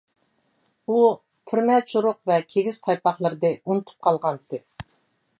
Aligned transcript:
پۈرمە 1.51 1.75
چورۇق 1.91 2.23
ۋە 2.31 2.37
كىگىز 2.53 2.79
پايپاقلىرىنى 2.87 3.51
ئۇنتۇپ 3.59 4.07
قالغانىدى. 4.09 4.61